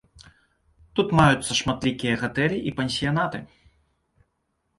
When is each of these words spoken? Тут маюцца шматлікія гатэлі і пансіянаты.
Тут 0.99 1.13
маюцца 1.19 1.51
шматлікія 1.59 2.15
гатэлі 2.23 2.57
і 2.71 2.75
пансіянаты. 2.81 3.45